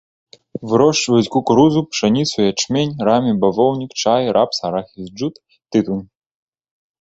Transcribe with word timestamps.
Вырошчваюць 0.69 1.31
кукурузу, 1.35 1.83
пшаніцу, 1.95 2.37
ячмень, 2.51 2.95
рамі, 3.09 3.35
бавоўнік, 3.45 3.91
чай, 4.05 4.23
рапс, 4.39 4.57
арахіс, 4.71 5.07
джут, 5.21 5.35
тытунь. 5.77 6.03